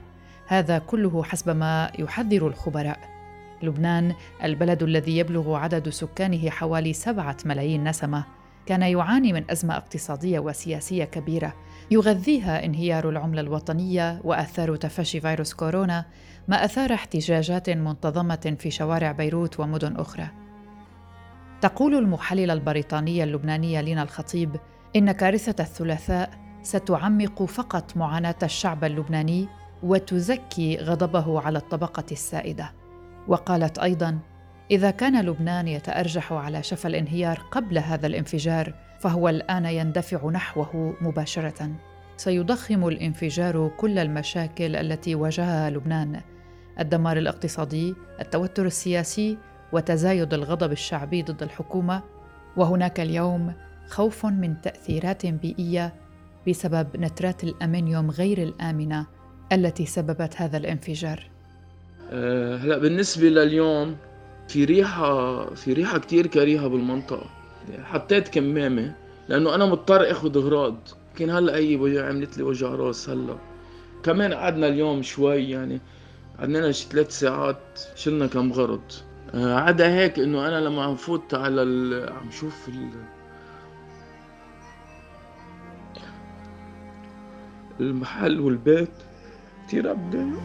هذا 0.48 0.80
كله 0.80 1.24
حسب 1.24 1.50
ما 1.50 1.92
يحذر 2.00 2.48
الخبراء. 2.48 3.00
لبنان 3.64 4.14
البلد 4.44 4.84
الذي 4.84 5.18
يبلغ 5.18 5.56
عدد 5.56 5.90
سكانه 5.90 6.50
حوالي 6.50 6.94
سبعة 6.94 7.38
ملايين 7.46 7.84
نسمة 7.84 8.24
كان 8.66 8.82
يعاني 8.82 9.34
من 9.34 9.52
أزمة 9.52 9.78
اقتصادية 9.78 10.40
وسياسية 10.40 11.04
كبيرة. 11.04 11.54
يغذيها 11.92 12.66
انهيار 12.66 13.10
العملة 13.10 13.42
الوطنية 13.42 14.22
وآثار 14.24 14.76
تفشي 14.76 15.22
فيروس 15.22 15.54
كورونا 15.54 16.06
ما 16.48 16.66
أثار 16.66 16.94
احتجاجات 16.94 17.70
منتظمة 17.70 18.56
في 18.60 18.72
شوارع 18.72 19.12
بيروت 19.12 19.60
ومدن 19.60 19.96
أخرى. 19.96 20.49
تقول 21.62 21.96
المحللة 21.96 22.54
البريطانية 22.54 23.24
اللبنانية 23.24 23.82
لينا 23.82 24.04
الخطيب 24.04 24.56
إن 24.96 25.12
كارثة 25.12 25.64
الثلاثاء 25.64 26.30
ستعمق 26.62 27.44
فقط 27.44 27.98
معاناة 27.98 28.36
الشعب 28.44 28.84
اللبناني 28.84 29.48
وتزكي 29.84 30.78
غضبه 30.78 31.42
على 31.42 31.58
الطبقة 31.58 32.06
السائدة. 32.12 32.72
وقالت 33.28 33.80
أيضا 33.80 34.20
إذا 34.72 34.92
كان 34.92 35.26
لبنان 35.26 35.68
يتأرجح 35.68 36.34
على 36.34 36.64
شفا 36.64 36.90
الانهيار 36.90 37.40
قبل 37.52 37.78
هذا 37.78 38.08
الانفجار 38.08 38.74
فهو 39.00 39.30
الآن 39.30 39.66
يندفع 39.66 40.30
نحوه 40.30 40.96
مباشرة. 41.02 41.72
سيضخم 42.18 42.88
الانفجار 42.88 43.72
كل 43.78 44.00
المشاكل 44.00 44.76
التي 44.76 45.16
واجهها 45.16 45.70
لبنان 45.70 46.22
الدمار 46.80 47.18
الاقتصادي 47.18 47.96
التوتر 48.22 48.66
السياسي 48.66 49.38
وتزايد 49.74 50.34
الغضب 50.34 50.72
الشعبي 50.72 51.24
ضد 51.24 51.44
الحكومة 51.44 52.02
وهناك 52.58 53.00
اليوم 53.00 53.54
خوف 53.90 54.26
من 54.26 54.62
تأثيرات 54.62 55.26
بيئية 55.26 55.94
بسبب 56.48 56.88
نترات 56.96 57.44
الأمنيوم 57.44 58.12
غير 58.12 58.44
الآمنة 58.44 59.06
التي 59.52 59.86
سببت 59.86 60.42
هذا 60.42 60.58
الانفجار. 60.58 61.30
آه، 62.12 62.58
هلا 62.58 62.78
بالنسبة 62.78 63.30
لليوم 63.30 63.98
في 64.48 64.66
ريحة 64.66 65.46
في 65.54 65.74
ريحة 65.74 66.00
كتير 66.00 66.28
كريهة 66.28 66.68
بالمنطقة. 66.68 67.30
حطيت 67.84 68.28
كمامة 68.28 68.96
لأنه 69.30 69.56
أنا 69.56 69.66
مضطر 69.66 70.12
آخذ 70.12 70.38
أغراض. 70.38 70.78
يمكن 71.12 71.30
هلا 71.30 71.56
هي 71.56 72.00
عملت 72.00 72.38
لي 72.38 72.44
وجع 72.44 72.68
راس 72.68 73.10
هلا. 73.10 73.36
كمان 74.04 74.34
قعدنا 74.34 74.68
اليوم 74.68 75.02
شوي 75.02 75.50
يعني 75.50 75.80
قعدنا 76.40 76.72
شي 76.72 76.88
ثلاث 76.90 77.20
ساعات 77.20 77.80
شلنا 77.96 78.28
كم 78.28 78.54
غرض. 78.54 78.92
عدا 79.34 79.94
هيك 79.94 80.20
إنه 80.20 80.48
أنا 80.48 80.60
لما 80.60 80.84
عم 80.84 80.96
فوت 80.96 81.34
على 81.34 81.64
ال... 81.64 82.10
عم 82.14 82.32
شوف 82.32 82.70
ال... 82.70 82.90
المحل 87.80 88.40
والبيت 88.40 88.90
كتير 89.68 89.90
عم 89.90 90.36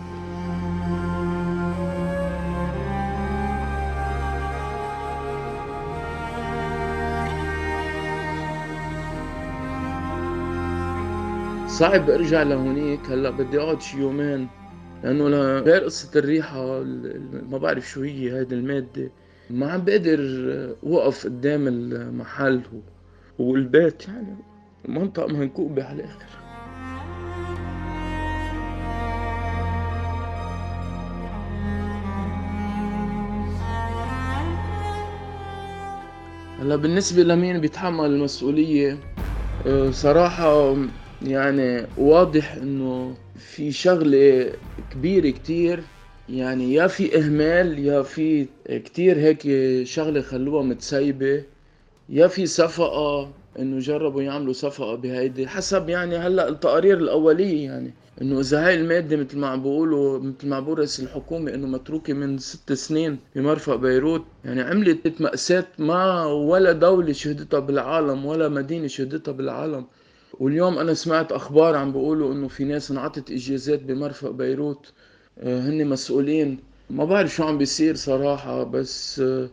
صعب 11.67 12.11
أرجع 12.11 12.43
لهونيك. 12.43 13.11
هلأ 13.11 13.31
بدي 13.31 13.61
أقعد 13.61 13.83
شي 13.83 13.99
يومين. 13.99 14.49
لأنه 15.05 15.25
غير 15.59 15.85
قصة 15.85 16.19
الريحة 16.19 16.83
ما 17.51 17.59
بعرف 17.59 17.89
شو 17.89 18.01
هي 18.01 18.33
هيدي 18.39 18.55
المادة. 18.55 19.11
ما 19.51 19.73
عم 19.73 19.85
بقدر 19.85 20.21
وقف 20.83 21.25
قدام 21.25 21.69
المحل 21.69 22.61
والبيت 23.39 24.09
يعني 24.09 24.37
منطقة 24.89 25.27
منكوبة 25.27 25.85
على 25.85 26.03
الآخر. 26.03 26.29
هلا 36.61 36.77
بالنسبة 36.77 37.23
لمين 37.23 37.61
بيتحمل 37.61 38.05
المسؤولية؟ 38.07 38.99
آه، 39.67 39.91
صراحة 39.91 40.77
يعني 41.25 41.87
واضح 41.97 42.54
إنه 42.54 43.16
في 43.37 43.73
شغلة 43.73 44.52
كبيرة 44.90 45.31
كتير. 45.31 45.85
يعني 46.28 46.75
يا 46.75 46.87
في 46.87 47.19
إهمال 47.19 47.78
يا 47.78 48.02
في 48.02 48.47
كتير 48.69 49.16
هيك 49.19 49.43
شغلة 49.87 50.21
خلوها 50.21 50.62
متسيبة 50.62 51.45
يا 52.09 52.26
في 52.26 52.47
صفقة 52.47 53.33
إنه 53.59 53.78
جربوا 53.78 54.23
يعملوا 54.23 54.52
صفقة 54.52 54.95
بهيدي 54.95 55.49
حسب 55.49 55.88
يعني 55.88 56.16
هلأ 56.16 56.49
التقارير 56.49 56.99
الأولية. 56.99 57.64
يعني 57.64 57.95
إنه 58.23 58.40
إذا 58.40 58.66
هاي 58.66 58.75
المادة 58.75 59.16
مثل 59.16 59.38
ما 59.38 59.47
عم 59.49 59.62
بيقولوا 59.62 60.19
مثل 60.21 60.49
ما 60.49 60.61
بقول 60.61 60.78
رئيس 60.78 61.00
الحكومة 61.00 61.54
إنه 61.54 61.66
متروكة 61.66 62.12
من 62.12 62.38
ست 62.38 62.73
سنين 62.73 63.19
بمرفق 63.37 63.75
بيروت. 63.75 64.25
يعني 64.45 64.62
عملت 64.62 65.21
مأساة 65.21 65.66
ما 65.78 66.25
ولا 66.26 66.73
دولة 66.73 67.12
شهدتها 67.12 67.61
بالعالم 67.61 68.26
ولا 68.26 68.49
مدينة 68.49 68.87
شهدتها 68.87 69.33
بالعالم. 69.33 69.85
واليوم 70.41 70.79
أنا 70.79 70.95
سمعت 70.95 71.33
أخبار 71.33 71.76
عم 71.76 71.93
بيقولوا 71.93 72.33
إنه 72.33 72.49
في 72.49 72.64
ناس 72.64 72.91
انعطت 72.91 73.31
إجازات 73.31 73.83
بمرفق 73.83 74.31
بيروت. 74.31 74.93
آه، 75.38 75.61
هن 75.61 75.87
مسؤولين. 75.87 76.59
ما 76.91 77.05
بعرف 77.05 77.35
شو 77.35 77.45
عم 77.45 77.59
بيصير 77.59 77.95
صراحة 77.95 78.64
بس 78.64 79.21
آه، 79.21 79.49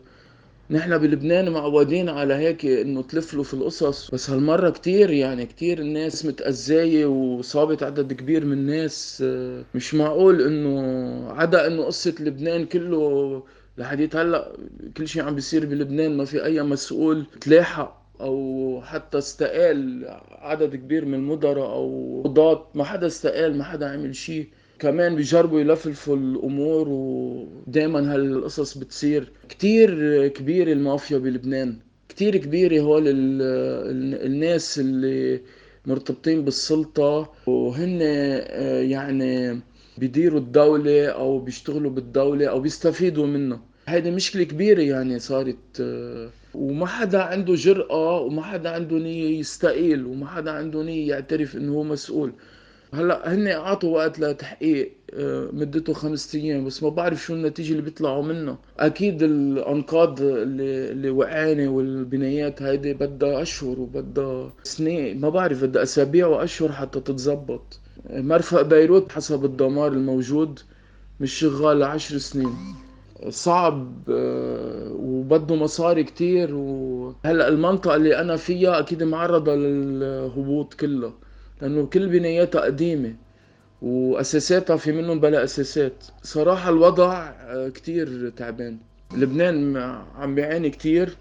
نحن 0.70 0.98
بلبنان 0.98 1.48
معودين 1.52 2.08
على 2.08 2.34
هيك 2.34 2.66
إنه 2.66 3.02
تلفلوا 3.02 3.44
في 3.44 3.54
القصص. 3.54 4.10
بس 4.10 4.30
هالمرة 4.30 4.70
كتير 4.70 5.10
يعني 5.10 5.46
كتير 5.46 5.78
الناس 5.78 6.26
متأذية 6.26 7.06
وصابت 7.06 7.82
عدد 7.82 8.12
كبير 8.12 8.44
من 8.44 8.52
الناس. 8.52 9.22
آه، 9.26 9.64
مش 9.74 9.94
معقول 9.94 10.42
إنه 10.42 11.32
عدا 11.32 11.66
إنه 11.66 11.82
قصة 11.84 12.14
لبنان 12.20 12.66
كله 12.66 13.42
لحديت 13.78 14.16
هلا 14.16 14.52
كل 14.96 15.08
شيء 15.08 15.22
عم 15.22 15.34
بيصير 15.34 15.66
بلبنان 15.66 16.16
ما 16.16 16.24
في 16.24 16.44
أي 16.44 16.62
مسؤول 16.62 17.26
تلاحق. 17.40 18.01
أو 18.20 18.80
حتى 18.84 19.18
استقال 19.18 20.04
عدد 20.30 20.76
كبير 20.76 21.04
من 21.04 21.14
المدراء 21.14 21.66
أو 21.66 22.22
قضاة. 22.24 22.66
ما 22.74 22.84
حدا 22.84 23.06
استقال 23.06 23.58
ما 23.58 23.64
حدا 23.64 23.88
عمل 23.90 24.16
شيء. 24.16 24.46
كمان 24.78 25.16
بيجربوا 25.16 25.60
يلفلفوا 25.60 26.16
الأمور 26.16 26.88
ودائما 26.88 28.14
هالقصص 28.14 28.78
بتصير. 28.78 29.32
كتير 29.48 30.28
كبيره 30.28 30.72
المافيا 30.72 31.18
بلبنان. 31.18 31.76
كتير 32.08 32.36
كبيرة 32.36 32.80
هول 32.80 33.02
الناس 34.26 34.78
اللي 34.78 35.40
مرتبطين 35.86 36.44
بالسلطة. 36.44 37.32
وهن 37.46 37.98
آه، 38.02 38.82
يعني 38.82 39.60
بيديروا 39.98 40.40
الدولة 40.40 41.06
أو 41.06 41.38
بيشتغلوا 41.38 41.90
بالدولة 41.90 42.46
أو 42.46 42.60
بيستفيدوا 42.60 43.26
منها. 43.26 43.60
هيدي 43.86 44.10
مشكلة 44.10 44.42
كبيرة 44.44 44.82
يعني 44.82 45.18
صارت 45.18 45.56
آه، 45.80 46.30
وما 46.54 46.86
حدا 46.86 47.22
عنده 47.22 47.54
جرأة 47.54 48.20
وما 48.20 48.42
حدا 48.42 48.70
عنده 48.70 48.96
نية 48.96 49.38
يستقيل 49.40 50.06
وما 50.06 50.26
حدا 50.26 50.50
عنده 50.50 50.82
نية 50.82 51.08
يعترف 51.08 51.56
إنه 51.56 51.72
هو 51.72 51.82
مسؤول. 51.82 52.32
هلأ 52.94 53.34
هن 53.34 53.46
أعطوا 53.48 53.94
وقت 53.96 54.18
لتحقيق 54.20 54.92
آه، 55.14 55.48
مدته 55.52 55.92
خمسة 55.92 56.38
أيام 56.38 56.64
بس 56.64 56.82
ما 56.82 56.88
بعرف 56.88 57.22
شو 57.22 57.34
النتيجة 57.34 57.70
اللي 57.72 57.82
بيطلعوا 57.82 58.22
منها. 58.22 58.58
أكيد 58.78 59.22
الأنقاض 59.22 60.20
اللي 60.22 60.90
اللي 60.92 61.10
وقعانة 61.10 61.68
والبنايات 61.68 62.62
هيدي 62.62 62.94
بدها 62.94 63.42
أشهر 63.42 63.80
وبدها 63.80 64.52
سنين. 64.62 65.20
ما 65.20 65.28
بعرف 65.28 65.62
بدها 65.64 65.82
أسابيع 65.82 66.26
وأشهر 66.26 66.72
حتى 66.72 67.00
تتزبط. 67.00 67.80
مرفق 68.10 68.62
بيروت 68.62 69.12
حسب 69.12 69.44
الدمار 69.44 69.92
الموجود 69.92 70.60
مش 71.20 71.32
شغال 71.32 71.82
عشر 71.82 72.18
سنين. 72.18 72.54
صعب 73.28 73.94
آه، 74.10 74.92
وبده 74.92 75.54
مصاري 75.54 76.04
كتير 76.04 76.54
وهلا 76.54 77.48
المنطقة 77.48 77.96
اللي 77.96 78.18
أنا 78.20 78.36
فيها 78.36 78.78
أكيد 78.78 79.02
معرضة 79.02 79.54
للهبوط 79.54 80.74
كلها 80.74 81.12
لأنه 81.62 81.86
كل 81.86 82.06
بناياتها 82.08 82.60
قديمة 82.60 83.14
وأساساتها 83.82 84.76
في 84.76 84.92
منهم 84.92 85.20
بلا 85.20 85.44
أساسات. 85.44 86.04
صراحة 86.22 86.70
الوضع 86.70 87.14
آه، 87.28 87.68
كتير 87.68 88.30
تعبان. 88.36 88.78
لبنان 89.16 89.76
عم 90.16 90.34
بيعاني 90.34 90.70
كتير 90.70 91.16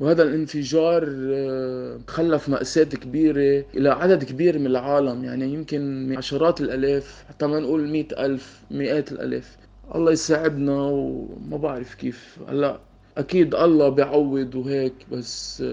وهذا 0.00 0.22
الانفجار 0.22 1.08
آه، 1.32 2.00
خلف 2.08 2.48
مأساة 2.48 2.84
كبيرة 2.84 3.64
إلى 3.74 3.88
عدد 3.88 4.24
كبير 4.24 4.58
من 4.58 4.66
العالم 4.66 5.24
يعني 5.24 5.52
يمكن 5.54 6.14
عشرات 6.16 6.60
الألاف 6.60 7.24
حتى 7.28 7.46
ما 7.46 7.60
نقول 7.60 7.88
مئة 7.88 8.24
ألف 8.26 8.60
مئات 8.70 9.12
الألاف. 9.12 9.56
الله 9.94 10.12
يساعدنا 10.12 10.82
وما 10.82 11.56
بعرف 11.56 11.94
كيف. 11.94 12.38
هلا 12.48 12.80
أكيد 13.18 13.54
الله 13.54 13.88
بيعوض 13.88 14.54
وهيك 14.54 14.94
بس 15.12 15.64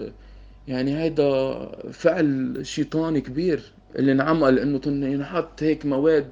يعني 0.68 0.98
هيدا 1.00 1.54
فعل 1.92 2.60
شيطاني 2.62 3.22
كبير 3.22 3.72
اللي 3.96 4.12
انعمل 4.12 4.60
إنه 4.60 4.82
ينحط 5.08 5.64
هيك 5.64 5.86
مواد 5.86 6.32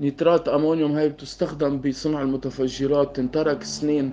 نيترات 0.00 0.48
أمونيوم 0.48 0.92
هاي 0.92 1.08
بتستخدم 1.08 1.78
بصنع 1.80 2.22
المتفجرات 2.22 3.16
تنترك 3.16 3.62
سنين 3.62 4.12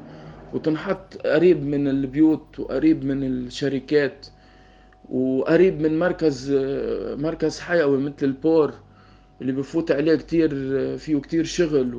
وتنحط 0.53 1.17
قريب 1.25 1.63
من 1.63 1.87
البيوت 1.87 2.59
وقريب 2.59 3.05
من 3.05 3.23
الشركات 3.23 4.27
وقريب 5.09 5.81
من 5.81 5.99
مركز 5.99 6.51
مركز 7.17 7.59
حيوي 7.59 7.97
مثل 7.97 8.13
البور. 8.21 8.73
اللي 9.41 9.51
بفوت 9.51 9.91
عليه 9.91 10.15
كتير 10.15 10.49
فيه 10.97 11.17
كتير 11.21 11.43
شغل 11.43 11.95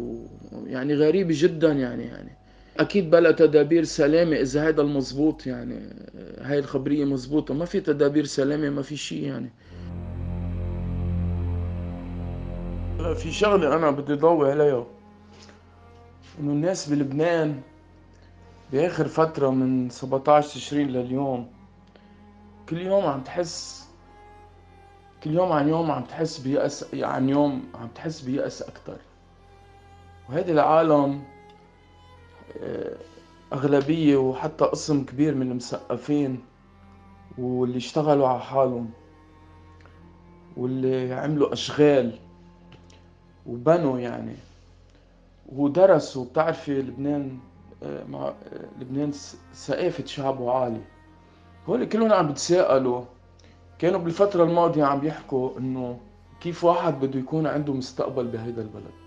ويعني 0.52 0.94
غريبة 0.94 1.34
جدا 1.38 1.72
يعني 1.72 2.02
يعني. 2.02 2.30
أكيد 2.78 3.10
بلا 3.10 3.30
تدابير 3.30 3.84
سلامة 3.84 4.36
إذا 4.36 4.66
هيدا 4.66 4.82
المزبوط 4.82 5.46
يعني 5.46 5.80
هاي 6.40 6.58
الخبرية 6.58 7.04
مزبوطة 7.04 7.54
ما 7.54 7.64
في 7.64 7.80
تدابير 7.80 8.24
سلامة 8.24 8.70
ما 8.70 8.82
في 8.82 8.96
شيء 8.96 9.22
يعني. 9.22 9.50
في 13.14 13.32
شغلة 13.32 13.76
أنا 13.76 13.90
بدي 13.90 14.14
ضوي 14.14 14.50
عليها. 14.50 14.86
إنه 16.40 16.52
الناس 16.52 16.88
بلبنان 16.88 17.60
بآخر 18.72 19.08
فترة 19.08 19.50
من 19.50 19.90
17 19.90 20.48
تشرين 20.48 20.88
لليوم 20.88 21.50
كل 22.68 22.78
يوم 22.78 23.04
عم 23.06 23.20
تحس 23.20 23.83
كل 25.24 25.30
يوم 25.34 25.52
عن 25.52 25.68
يوم 25.68 25.90
عم 25.90 26.04
تحس 26.04 26.38
بيأس 26.38 26.94
عن 26.94 27.28
يوم 27.28 27.62
عم 27.74 27.88
تحس 27.88 28.20
بيأس 28.20 28.62
أكتر. 28.62 28.96
وهيدي 30.28 30.52
العالم 30.52 31.22
آه، 32.62 32.96
أغلبية 33.52 34.16
وحتى 34.16 34.64
قسم 34.64 35.04
كبير 35.04 35.34
من 35.34 35.50
المثقفين 35.50 36.44
واللي 37.38 37.76
اشتغلوا 37.76 38.28
على 38.28 38.40
حالهم 38.40 38.90
واللي 40.56 41.12
عملوا 41.12 41.52
أشغال 41.52 42.18
وبنوا 43.46 43.98
يعني 43.98 44.36
ودرسوا. 45.52 46.24
بتعرفي 46.24 46.82
لبنان 46.82 47.38
مع 48.08 48.32
لبنان 48.80 49.12
ثقافة 49.54 50.06
شعبه 50.06 50.52
عالي. 50.52 50.80
هول 51.68 51.84
كلهم 51.84 52.12
عم 52.12 52.28
بتساءلوا 52.28 53.04
كانوا 53.84 54.00
بالفترة 54.00 54.44
الماضية 54.44 54.84
عم 54.84 55.06
يحكوا 55.06 55.58
إنه 55.58 55.98
كيف 56.40 56.64
واحد 56.64 57.00
بده 57.00 57.18
يكون 57.18 57.46
عنده 57.46 57.72
مستقبل 57.72 58.26
بهيدا 58.26 58.62
البلد. 58.62 59.04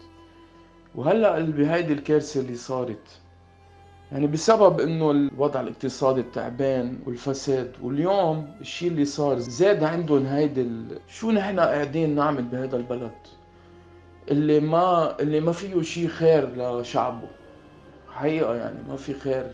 وهلأ 0.96 1.40
بهيدي 1.40 1.94
الكارثة 1.94 2.40
اللي 2.40 2.56
صارت 2.56 3.20
يعني 4.12 4.28
بسبب 4.28 4.80
إنه 4.80 5.12
الوضع 5.12 5.62
الاقتصادي 5.62 6.22
التعبان 6.22 7.00
والفساد 7.06 7.72
واليوم 7.82 8.56
الشيء 8.62 8.90
اللي 8.90 9.06
صار 9.06 9.40
زاد 9.40 9.84
عندهم 9.84 10.26
هيدي 10.26 10.62
ال... 10.62 11.00
شو 11.08 11.32
نحن 11.32 11.60
قاعدين 11.60 12.16
نعمل 12.16 12.44
بهذا 12.44 12.78
البلد؟ 12.78 13.18
اللي 14.32 14.60
ما 14.60 15.20
اللي 15.20 15.40
ما 15.40 15.52
فيه 15.52 15.82
شيء 15.82 16.08
خير 16.08 16.80
لشعبه. 16.80 17.28
حقيقة 18.14 18.56
يعني 18.56 18.80
ما 18.90 18.96
في 18.96 19.14
خير. 19.14 19.52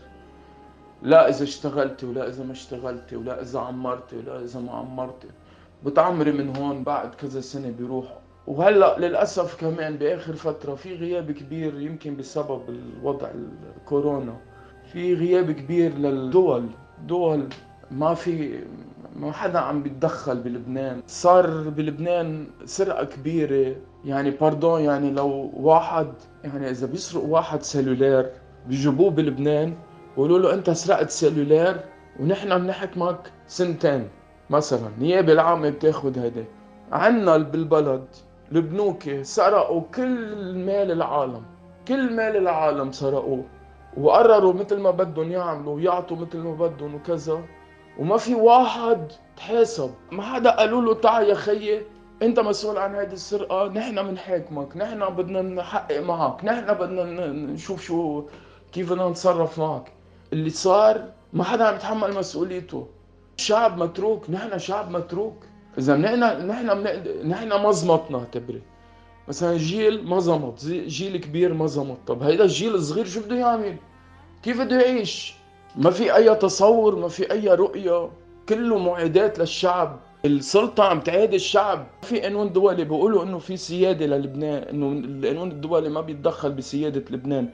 لا 1.04 1.28
إذا 1.28 1.42
اشتغلتي 1.42 2.06
ولا 2.06 2.28
إذا 2.28 2.44
ما 2.44 2.52
اشتغلتي 2.52 3.16
ولا 3.16 3.42
إذا 3.42 3.58
عمرتي 3.60 4.16
ولا 4.16 4.44
إذا 4.44 4.60
ما 4.60 4.72
عمرتي. 4.72 5.28
بتعمري 5.84 6.32
من 6.32 6.56
هون 6.56 6.82
بعد 6.82 7.14
كذا 7.14 7.40
سنة 7.40 7.70
بيروحوا 7.70 8.16
وهلأ 8.46 8.98
للأسف 8.98 9.60
كمان 9.60 9.96
بآخر 9.96 10.32
فترة 10.32 10.74
في 10.74 10.94
غياب 10.94 11.30
كبير 11.30 11.80
يمكن 11.80 12.16
بسبب 12.16 12.60
الوضع 12.68 13.28
الكورونا. 13.76 14.36
في 14.92 15.14
غياب 15.14 15.50
كبير 15.50 15.98
للدول. 15.98 16.66
دول 17.06 17.48
ما 17.90 18.14
في 18.14 18.60
ما 19.16 19.32
حدا 19.32 19.58
عم 19.58 19.82
بيتدخل 19.82 20.38
بلبنان. 20.40 21.02
صار 21.06 21.68
بلبنان 21.68 22.46
سرقة 22.64 23.04
كبيرة. 23.04 23.76
يعني 24.04 24.30
pardon 24.30 24.80
يعني 24.80 25.10
لو 25.10 25.50
واحد 25.56 26.08
يعني 26.44 26.70
إذا 26.70 26.86
بيسرق 26.86 27.22
واحد 27.24 27.62
cellulaire 27.62 28.26
بيجيبوه 28.66 29.10
بلبنان 29.10 29.74
بيقولوا 30.16 30.38
له 30.38 30.54
أنت 30.54 30.70
سرقت 30.70 31.10
cellulaire 31.10 31.76
ونحن 32.20 32.58
بنحكمك 32.58 33.32
سنتين. 33.46 34.08
مثلا 34.50 34.90
نيابة 34.98 35.32
العامة 35.32 35.70
بتاخذ 35.70 36.18
هيدا 36.18 36.44
عنا 36.92 37.36
بالبلد 37.36 38.04
البنوك 38.52 39.22
سرقوا 39.22 39.82
كل 39.94 40.54
مال 40.54 40.90
العالم. 40.90 41.42
كل 41.88 42.12
مال 42.12 42.36
العالم 42.36 42.92
سرقوه. 42.92 43.44
وقرروا 43.96 44.52
مثل 44.52 44.78
ما 44.80 44.90
بدهم 44.90 45.32
يعملوا 45.32 45.74
ويعطوا 45.74 46.16
مثل 46.16 46.38
ما 46.38 46.54
بدهم 46.54 46.94
وكذا. 46.94 47.42
وما 47.98 48.16
في 48.16 48.34
واحد 48.34 49.12
تحاسب. 49.36 49.90
ما 50.12 50.22
حدا 50.22 50.50
قالوا 50.56 50.82
له 50.82 50.94
تعا 50.94 51.20
يا 51.20 51.34
خيي 51.34 51.82
أنت 52.22 52.40
مسؤول 52.40 52.78
عن 52.78 52.94
هذه 52.94 53.12
السرقة. 53.12 53.68
نحن 53.68 54.02
بنحاكمك 54.02 54.76
نحن 54.76 55.08
بدنا 55.08 55.42
نحقق 55.42 56.00
معك. 56.00 56.44
نحن 56.44 56.74
بدنا 56.74 57.26
نشوف 57.26 57.82
شو 57.82 58.24
كيف 58.72 58.92
بدنا 58.92 59.08
نتصرف 59.08 59.58
معك. 59.58 59.92
اللي 60.32 60.50
صار 60.50 61.04
ما 61.32 61.44
حدا 61.44 61.64
عم 61.64 61.74
يتحمل 61.74 62.14
مسؤوليته. 62.14 62.86
شعب 63.36 63.78
متروك 63.78 64.30
نحن 64.30 64.58
شعب 64.58 64.90
متروك. 64.90 65.36
إذا 65.78 65.96
نحن 65.96 66.20
نحن 66.46 66.66
نحن 67.28 67.48
ما 67.48 67.72
زمطنا 67.72 68.18
اعتبري 68.18 68.62
مثلا 69.28 69.56
جيل 69.56 70.04
ما 70.04 70.20
زمط 70.20 70.64
جيل 70.64 71.16
كبير 71.16 71.54
ما 71.54 71.66
زمط 71.66 71.96
طب 72.06 72.22
هيدا 72.22 72.44
الجيل 72.44 72.74
الصغير 72.74 73.06
شو 73.06 73.20
بده 73.20 73.36
يعمل؟ 73.36 73.76
كيف 74.42 74.60
بده 74.60 74.80
يعيش؟ 74.80 75.34
ما 75.76 75.90
في 75.90 76.16
أي 76.16 76.34
تصور 76.34 76.96
ما 76.96 77.08
في 77.08 77.32
أي 77.32 77.48
رؤية. 77.48 78.10
كله 78.48 78.78
معادات 78.78 79.38
للشعب. 79.38 80.00
السلطة 80.24 80.84
عم 80.84 81.00
تعادي 81.00 81.36
الشعب. 81.36 81.86
في 82.02 82.20
قانون 82.20 82.52
دولي 82.52 82.84
بيقولوا 82.84 83.22
إنه 83.22 83.38
في 83.38 83.56
سيادة 83.56 84.06
للبنان 84.06 84.62
إنه 84.62 84.92
القانون 84.92 85.50
الدولي 85.50 85.88
ما 85.88 86.00
بيتدخل 86.00 86.52
بسيادة 86.52 87.04
لبنان. 87.10 87.48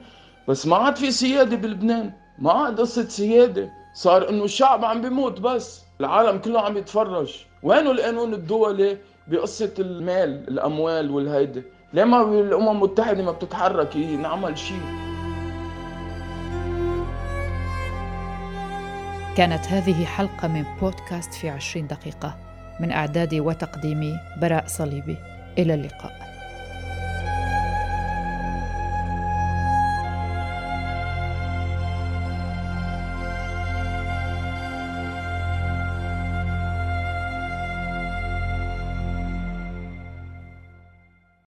بس 0.47 0.67
ما 0.67 0.75
عاد 0.75 0.95
في 0.95 1.11
سيادة 1.11 1.55
بلبنان. 1.55 2.11
ما 2.39 2.51
عاد 2.51 2.79
قصه 2.79 3.07
سياده 3.07 3.69
صار 3.93 4.29
إنه 4.29 4.43
الشعب 4.43 4.85
عم 4.85 5.01
بيموت 5.01 5.39
بس. 5.39 5.83
العالم 5.99 6.37
كله 6.37 6.61
عم 6.61 6.77
يتفرج. 6.77 7.45
وينه 7.63 7.91
القانون 7.91 8.33
الدولي 8.33 8.97
بقصة 9.27 9.73
المال 9.79 10.47
الأموال 10.47 11.11
والهيدي 11.11 11.63
ليه 11.93 12.03
ما 12.03 12.21
الأمم 12.21 12.69
المتحدة 12.69 13.23
ما 13.23 13.31
بتتحرك 13.31 13.97
نعمل 13.97 14.57
شيء 14.57 14.81
كانت 19.37 19.65
هذه 19.67 20.05
حلقة 20.05 20.47
من 20.47 20.65
بودكاست 20.81 21.33
في 21.33 21.49
عشرين 21.49 21.87
دقيقة. 21.87 22.37
من 22.79 22.91
إعدادي 22.91 23.41
وتقديمي 23.41 24.19
براء 24.41 24.67
صليبي. 24.67 25.17
إلى 25.57 25.73
اللقاء. 25.73 26.30